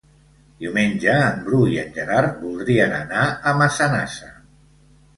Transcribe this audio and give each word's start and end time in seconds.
Diumenge 0.63 1.17
en 1.25 1.37
Bru 1.51 1.61
i 1.75 1.79
en 1.83 1.95
Gerard 1.99 2.41
voldrien 2.49 2.99
anar 3.05 3.31
a 3.53 3.57
Massanassa. 3.63 4.37